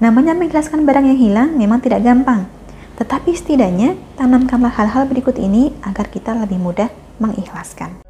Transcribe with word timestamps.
Namanya 0.00 0.32
mengikhlaskan 0.32 0.88
barang 0.88 1.12
yang 1.12 1.20
hilang 1.20 1.48
memang 1.60 1.84
tidak 1.84 2.00
gampang, 2.00 2.48
tetapi 2.96 3.36
setidaknya 3.36 4.00
tanamkanlah 4.16 4.72
hal-hal 4.72 5.04
berikut 5.04 5.36
ini 5.36 5.76
agar 5.84 6.08
kita 6.08 6.32
lebih 6.32 6.56
mudah 6.56 6.88
mengikhlaskan. 7.20 8.00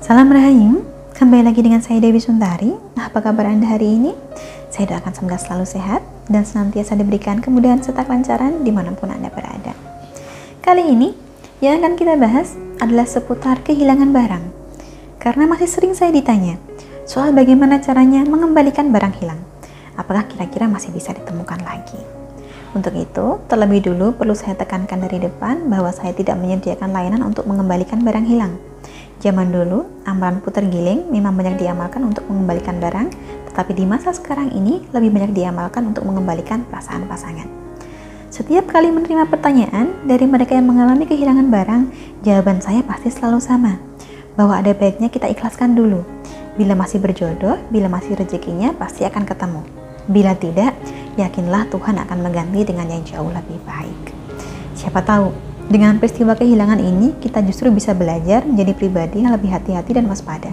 Salam 0.00 0.32
Rahayu, 0.32 0.80
kembali 1.12 1.44
lagi 1.44 1.60
dengan 1.60 1.84
saya 1.84 2.00
Dewi 2.00 2.24
Suntari. 2.24 2.72
Nah, 2.96 3.12
apa 3.12 3.20
kabar 3.20 3.44
Anda 3.52 3.68
hari 3.68 4.00
ini? 4.00 4.16
Saya 4.72 4.96
doakan 4.96 5.12
semoga 5.12 5.36
selalu 5.36 5.68
sehat 5.68 6.00
dan 6.24 6.48
senantiasa 6.48 6.96
diberikan 6.96 7.44
kemudahan 7.44 7.84
serta 7.84 8.08
kelancaran 8.08 8.64
di 8.64 8.72
mana 8.72 8.96
pun 8.96 9.12
Anda 9.12 9.28
berada. 9.28 9.76
Kali 10.64 10.88
ini, 10.88 11.12
yang 11.60 11.84
akan 11.84 12.00
kita 12.00 12.16
bahas 12.16 12.56
adalah 12.80 13.04
seputar 13.04 13.60
kehilangan 13.60 14.08
barang. 14.08 14.44
Karena 15.20 15.44
masih 15.44 15.68
sering 15.68 15.92
saya 15.92 16.16
ditanya 16.16 16.56
soal 17.04 17.36
bagaimana 17.36 17.84
caranya 17.84 18.24
mengembalikan 18.24 18.88
barang 18.88 19.20
hilang. 19.20 19.44
Apakah 20.00 20.24
kira-kira 20.32 20.64
masih 20.64 20.96
bisa 20.96 21.12
ditemukan 21.12 21.60
lagi? 21.60 22.00
Untuk 22.72 22.96
itu, 22.96 23.36
terlebih 23.52 23.92
dulu 23.92 24.16
perlu 24.16 24.32
saya 24.32 24.56
tekankan 24.56 25.04
dari 25.04 25.20
depan 25.20 25.68
bahwa 25.68 25.92
saya 25.92 26.16
tidak 26.16 26.40
menyediakan 26.40 26.88
layanan 26.88 27.20
untuk 27.20 27.44
mengembalikan 27.44 28.00
barang 28.00 28.24
hilang 28.24 28.56
Zaman 29.20 29.52
dulu, 29.52 29.84
amalan 30.08 30.40
putar 30.40 30.64
giling 30.64 31.12
memang 31.12 31.36
banyak 31.36 31.60
diamalkan 31.60 32.00
untuk 32.08 32.24
mengembalikan 32.32 32.80
barang, 32.80 33.12
tetapi 33.52 33.76
di 33.76 33.84
masa 33.84 34.16
sekarang 34.16 34.48
ini 34.48 34.80
lebih 34.96 35.12
banyak 35.12 35.36
diamalkan 35.36 35.92
untuk 35.92 36.08
mengembalikan 36.08 36.64
perasaan 36.64 37.04
pasangan. 37.04 37.44
Setiap 38.32 38.72
kali 38.72 38.88
menerima 38.88 39.28
pertanyaan 39.28 39.92
dari 40.08 40.24
mereka 40.24 40.56
yang 40.56 40.72
mengalami 40.72 41.04
kehilangan 41.04 41.52
barang, 41.52 41.82
jawaban 42.24 42.64
saya 42.64 42.80
pasti 42.80 43.12
selalu 43.12 43.44
sama, 43.44 43.76
bahwa 44.40 44.56
ada 44.56 44.72
baiknya 44.72 45.12
kita 45.12 45.28
ikhlaskan 45.28 45.76
dulu. 45.76 46.00
Bila 46.56 46.72
masih 46.72 47.04
berjodoh, 47.04 47.60
bila 47.68 47.92
masih 47.92 48.16
rezekinya, 48.16 48.72
pasti 48.72 49.04
akan 49.04 49.28
ketemu. 49.28 49.60
Bila 50.08 50.32
tidak, 50.32 50.72
yakinlah 51.20 51.68
Tuhan 51.68 52.00
akan 52.00 52.18
mengganti 52.24 52.64
dengan 52.64 52.88
yang 52.88 53.04
jauh 53.04 53.28
lebih 53.28 53.60
baik. 53.68 54.16
Siapa 54.72 55.04
tahu 55.04 55.49
dengan 55.70 56.02
peristiwa 56.02 56.34
kehilangan 56.34 56.82
ini, 56.82 57.14
kita 57.22 57.46
justru 57.46 57.70
bisa 57.70 57.94
belajar 57.94 58.42
menjadi 58.42 58.74
pribadi 58.74 59.22
yang 59.22 59.30
lebih 59.30 59.54
hati-hati 59.54 59.94
dan 59.94 60.10
waspada, 60.10 60.50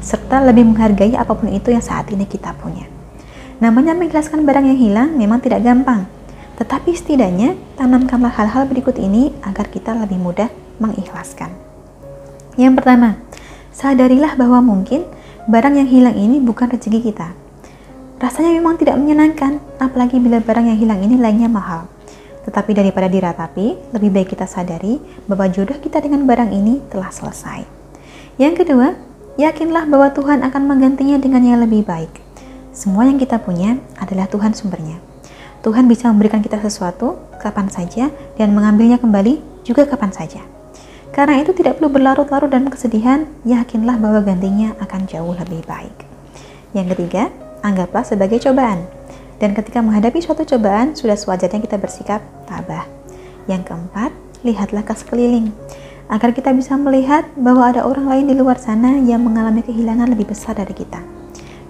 serta 0.00 0.40
lebih 0.40 0.64
menghargai 0.72 1.12
apa 1.12 1.36
pun 1.36 1.52
itu 1.52 1.68
yang 1.68 1.84
saat 1.84 2.08
ini 2.08 2.24
kita 2.24 2.56
punya. 2.56 2.88
Namanya 3.60 3.92
mengikhlaskan 3.92 4.48
barang 4.48 4.64
yang 4.64 4.80
hilang 4.80 5.12
memang 5.12 5.44
tidak 5.44 5.60
gampang, 5.60 6.08
tetapi 6.56 6.96
setidaknya 6.96 7.52
tanamkanlah 7.76 8.32
hal-hal 8.32 8.64
berikut 8.64 8.96
ini 8.96 9.36
agar 9.44 9.68
kita 9.68 9.92
lebih 9.92 10.16
mudah 10.16 10.48
mengikhlaskan. 10.80 11.52
Yang 12.56 12.80
pertama, 12.80 13.20
sadarilah 13.76 14.40
bahwa 14.40 14.64
mungkin 14.64 15.04
barang 15.52 15.84
yang 15.84 15.88
hilang 15.92 16.16
ini 16.16 16.40
bukan 16.40 16.72
rezeki 16.72 17.12
kita. 17.12 17.36
Rasanya 18.16 18.56
memang 18.56 18.80
tidak 18.80 18.96
menyenangkan, 18.96 19.60
apalagi 19.76 20.16
bila 20.16 20.40
barang 20.40 20.64
yang 20.64 20.80
hilang 20.80 21.04
ini 21.04 21.20
lainnya 21.20 21.52
mahal. 21.52 21.92
Tetapi 22.46 22.78
daripada 22.78 23.10
diratapi, 23.10 23.90
lebih 23.90 24.10
baik 24.14 24.38
kita 24.38 24.46
sadari 24.46 25.02
bahwa 25.26 25.50
jodoh 25.50 25.76
kita 25.82 25.98
dengan 25.98 26.22
barang 26.24 26.54
ini 26.54 26.78
telah 26.94 27.10
selesai. 27.10 27.66
Yang 28.38 28.62
kedua, 28.62 28.94
yakinlah 29.34 29.90
bahwa 29.90 30.14
Tuhan 30.14 30.46
akan 30.46 30.62
menggantinya 30.64 31.18
dengan 31.18 31.42
yang 31.42 31.58
lebih 31.58 31.82
baik. 31.82 32.22
Semua 32.70 33.10
yang 33.10 33.18
kita 33.18 33.42
punya 33.42 33.82
adalah 33.98 34.30
Tuhan 34.30 34.54
sumbernya. 34.54 35.02
Tuhan 35.66 35.90
bisa 35.90 36.06
memberikan 36.06 36.38
kita 36.38 36.62
sesuatu 36.62 37.18
kapan 37.42 37.66
saja 37.66 38.14
dan 38.38 38.54
mengambilnya 38.54 39.02
kembali 39.02 39.42
juga 39.66 39.82
kapan 39.82 40.14
saja. 40.14 40.44
Karena 41.10 41.42
itu 41.42 41.50
tidak 41.56 41.80
perlu 41.80 41.90
berlarut-larut 41.90 42.46
dalam 42.46 42.70
kesedihan, 42.70 43.26
yakinlah 43.42 43.98
bahwa 43.98 44.22
gantinya 44.22 44.76
akan 44.78 45.08
jauh 45.08 45.34
lebih 45.34 45.64
baik. 45.66 45.96
Yang 46.76 46.94
ketiga, 46.94 47.32
anggaplah 47.64 48.04
sebagai 48.04 48.38
cobaan. 48.38 48.95
Dan 49.36 49.52
ketika 49.52 49.84
menghadapi 49.84 50.24
suatu 50.24 50.48
cobaan, 50.48 50.96
sudah 50.96 51.16
sewajarnya 51.16 51.60
kita 51.60 51.76
bersikap 51.76 52.24
tabah. 52.48 52.88
Yang 53.44 53.72
keempat, 53.72 54.10
lihatlah 54.42 54.82
ke 54.82 54.94
sekeliling, 54.96 55.52
agar 56.08 56.32
kita 56.32 56.54
bisa 56.54 56.78
melihat 56.78 57.28
bahwa 57.36 57.68
ada 57.68 57.84
orang 57.84 58.06
lain 58.08 58.24
di 58.30 58.34
luar 58.38 58.56
sana 58.56 58.96
yang 59.02 59.20
mengalami 59.26 59.60
kehilangan 59.60 60.08
lebih 60.08 60.32
besar 60.32 60.56
dari 60.56 60.72
kita. 60.72 61.02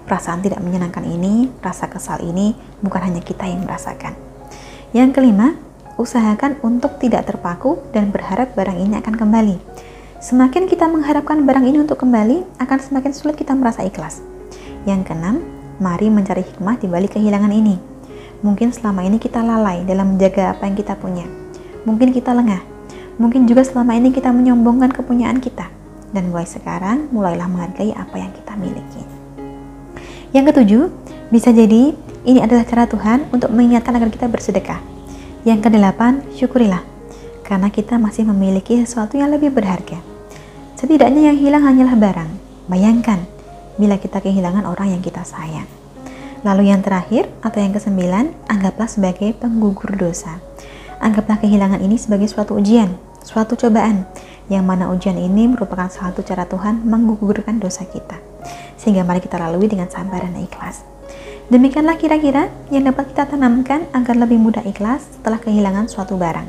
Perasaan 0.07 0.39
tidak 0.39 0.63
menyenangkan 0.63 1.03
ini, 1.03 1.51
rasa 1.59 1.91
kesal 1.91 2.23
ini, 2.23 2.55
bukan 2.79 3.11
hanya 3.11 3.19
kita 3.19 3.43
yang 3.43 3.67
merasakan. 3.67 4.15
Yang 4.95 5.19
kelima, 5.19 5.59
usahakan 5.99 6.63
untuk 6.63 6.95
tidak 7.03 7.27
terpaku 7.27 7.83
dan 7.91 8.13
berharap 8.13 8.55
barang 8.55 8.79
ini 8.79 8.95
akan 9.03 9.19
kembali. 9.19 9.59
Semakin 10.23 10.71
kita 10.71 10.87
mengharapkan 10.87 11.43
barang 11.43 11.65
ini 11.67 11.83
untuk 11.83 11.99
kembali, 11.99 12.47
akan 12.63 12.77
semakin 12.79 13.11
sulit 13.11 13.35
kita 13.35 13.51
merasa 13.51 13.83
ikhlas. 13.83 14.23
Yang 14.87 15.11
keenam, 15.11 15.43
Mari 15.77 16.09
mencari 16.09 16.41
hikmah 16.41 16.81
di 16.81 16.89
balik 16.89 17.13
kehilangan 17.13 17.53
ini. 17.53 17.77
Mungkin 18.41 18.73
selama 18.73 19.05
ini 19.05 19.21
kita 19.21 19.45
lalai 19.45 19.85
dalam 19.85 20.17
menjaga 20.17 20.57
apa 20.57 20.65
yang 20.65 20.73
kita 20.73 20.97
punya. 20.97 21.25
Mungkin 21.85 22.09
kita 22.13 22.33
lengah. 22.33 22.61
Mungkin 23.21 23.45
juga 23.45 23.61
selama 23.61 23.93
ini 23.93 24.09
kita 24.09 24.33
menyombongkan 24.33 24.89
kepunyaan 24.93 25.37
kita. 25.37 25.69
Dan 26.09 26.33
mulai 26.33 26.49
sekarang, 26.49 27.09
mulailah 27.13 27.45
menghargai 27.45 27.93
apa 27.93 28.15
yang 28.17 28.33
kita 28.33 28.53
miliki. 28.57 29.01
Yang 30.33 30.45
ketujuh, 30.53 30.83
bisa 31.29 31.53
jadi 31.53 31.93
ini 32.25 32.39
adalah 32.41 32.65
cara 32.65 32.89
Tuhan 32.89 33.29
untuk 33.29 33.53
mengingatkan 33.53 33.93
agar 33.97 34.09
kita 34.09 34.25
bersedekah. 34.25 34.81
Yang 35.45 35.69
kedelapan, 35.69 36.25
syukurilah. 36.33 36.81
Karena 37.45 37.69
kita 37.69 38.01
masih 38.01 38.25
memiliki 38.27 38.81
sesuatu 38.81 39.15
yang 39.15 39.29
lebih 39.29 39.53
berharga. 39.53 40.01
Setidaknya 40.73 41.31
yang 41.31 41.37
hilang 41.37 41.63
hanyalah 41.63 41.95
barang. 41.95 42.29
Bayangkan, 42.67 43.23
bila 43.77 44.01
kita 44.01 44.19
kehilangan 44.21 44.65
orang 44.65 44.93
yang 44.97 45.01
kita 45.01 45.23
sayang. 45.23 45.65
Lalu 46.45 46.69
yang 46.69 46.85
terakhir 46.85 47.29
atau 47.41 47.57
yang 47.57 47.73
kesembilan, 47.73 48.33
anggaplah 48.45 48.85
sebagai 48.85 49.33
penggugur 49.37 49.97
dosa. 49.97 50.37
Anggaplah 51.01 51.41
kehilangan 51.41 51.81
ini 51.81 51.97
sebagai 51.97 52.29
suatu 52.29 52.57
ujian, 52.57 52.97
suatu 53.25 53.57
cobaan, 53.57 54.05
yang 54.47 54.63
mana 54.63 54.89
ujian 54.93 55.17
ini 55.17 55.49
merupakan 55.49 55.89
salah 55.89 56.13
satu 56.13 56.21
cara 56.23 56.45
Tuhan 56.45 56.85
menggugurkan 56.85 57.57
dosa 57.57 57.83
kita. 57.85 58.21
Sehingga 58.77 59.01
mari 59.01 59.19
kita 59.19 59.41
lalui 59.41 59.65
dengan 59.67 59.89
sabar 59.89 60.23
dan 60.23 60.37
ikhlas. 60.37 60.85
Demikianlah 61.47 61.95
kira-kira 61.95 62.51
yang 62.69 62.91
dapat 62.91 63.15
kita 63.15 63.23
tanamkan 63.23 63.87
agar 63.95 64.19
lebih 64.19 64.35
mudah 64.35 64.63
ikhlas 64.67 65.07
setelah 65.19 65.39
kehilangan 65.39 65.87
suatu 65.87 66.19
barang. 66.19 66.47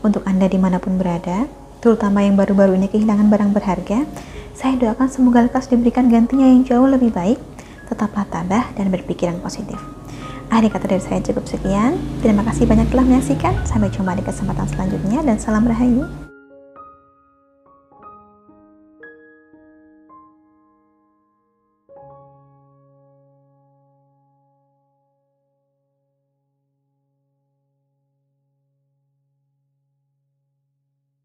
Untuk 0.00 0.22
Anda 0.24 0.46
di 0.46 0.56
mana 0.56 0.78
pun 0.78 0.96
berada, 0.96 1.44
terutama 1.80 2.22
yang 2.22 2.36
baru-baru 2.36 2.76
ini 2.76 2.86
kehilangan 2.86 3.26
barang 3.32 3.50
berharga, 3.56 4.04
saya 4.52 4.76
doakan 4.76 5.08
semoga 5.08 5.40
lekas 5.48 5.72
diberikan 5.72 6.12
gantinya 6.12 6.44
yang 6.44 6.62
jauh 6.62 6.84
lebih 6.84 7.08
baik. 7.10 7.40
Tetaplah 7.88 8.28
tabah 8.28 8.70
dan 8.76 8.92
berpikiran 8.92 9.40
positif. 9.40 9.80
Akhir 10.52 10.70
kata 10.70 10.86
dari 10.90 11.02
saya 11.02 11.24
cukup 11.24 11.48
sekian. 11.48 11.96
Terima 12.20 12.44
kasih 12.44 12.68
banyak 12.68 12.90
telah 12.92 13.06
menyaksikan. 13.06 13.54
Sampai 13.64 13.88
jumpa 13.88 14.12
di 14.18 14.22
kesempatan 14.26 14.66
selanjutnya 14.68 15.24
dan 15.24 15.40
salam 15.40 15.64
rahayu. 15.64 16.19